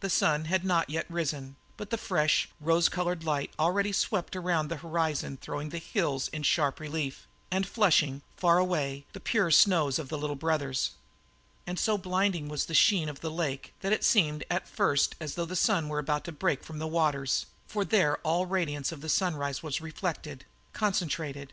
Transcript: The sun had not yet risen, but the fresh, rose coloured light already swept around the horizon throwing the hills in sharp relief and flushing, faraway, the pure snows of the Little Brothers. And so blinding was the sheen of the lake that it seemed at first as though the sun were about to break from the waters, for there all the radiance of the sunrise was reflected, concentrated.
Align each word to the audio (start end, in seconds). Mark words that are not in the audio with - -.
The 0.00 0.08
sun 0.08 0.46
had 0.46 0.64
not 0.64 0.88
yet 0.88 1.04
risen, 1.10 1.56
but 1.76 1.90
the 1.90 1.98
fresh, 1.98 2.48
rose 2.58 2.88
coloured 2.88 3.22
light 3.22 3.52
already 3.58 3.92
swept 3.92 4.34
around 4.34 4.68
the 4.68 4.78
horizon 4.78 5.36
throwing 5.36 5.68
the 5.68 5.76
hills 5.78 6.28
in 6.28 6.42
sharp 6.42 6.80
relief 6.80 7.28
and 7.50 7.66
flushing, 7.66 8.22
faraway, 8.34 9.04
the 9.12 9.20
pure 9.20 9.50
snows 9.50 9.98
of 9.98 10.08
the 10.08 10.16
Little 10.16 10.36
Brothers. 10.36 10.92
And 11.66 11.78
so 11.78 11.98
blinding 11.98 12.48
was 12.48 12.64
the 12.64 12.72
sheen 12.72 13.10
of 13.10 13.20
the 13.20 13.30
lake 13.30 13.74
that 13.82 13.92
it 13.92 14.04
seemed 14.04 14.42
at 14.48 14.66
first 14.66 15.16
as 15.20 15.34
though 15.34 15.44
the 15.44 15.54
sun 15.54 15.90
were 15.90 15.98
about 15.98 16.24
to 16.24 16.32
break 16.32 16.64
from 16.64 16.78
the 16.78 16.86
waters, 16.86 17.44
for 17.66 17.84
there 17.84 18.16
all 18.22 18.44
the 18.46 18.52
radiance 18.52 18.90
of 18.90 19.02
the 19.02 19.10
sunrise 19.10 19.62
was 19.62 19.82
reflected, 19.82 20.46
concentrated. 20.72 21.52